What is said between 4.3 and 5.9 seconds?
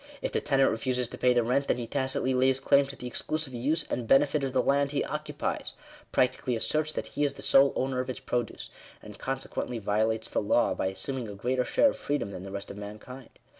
of the land he occupies—